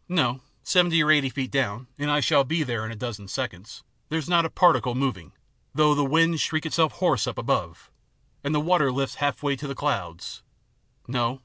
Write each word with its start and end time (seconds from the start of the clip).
"No. 0.20 0.42
Seventy 0.62 1.02
or 1.02 1.10
eighty 1.10 1.30
feet 1.30 1.50
down, 1.50 1.86
and 1.96 2.10
I 2.10 2.20
shall 2.20 2.44
be 2.44 2.62
there 2.62 2.84
in 2.84 2.92
a 2.92 2.96
dozen 2.96 3.28
seconds, 3.28 3.82
there's 4.10 4.28
not 4.28 4.44
a 4.44 4.50
particle 4.50 4.94
moving, 4.94 5.32
though 5.74 5.94
the 5.94 6.04
wind 6.04 6.38
shriek 6.42 6.66
itself 6.66 6.92
hoarse 6.92 7.26
up 7.26 7.38
above, 7.38 7.90
and 8.44 8.54
the 8.54 8.60
water 8.60 8.92
lifts 8.92 9.14
halfway 9.14 9.56
to 9.56 9.66
the 9.66 9.74
clouds. 9.74 10.42
No. 11.08 11.40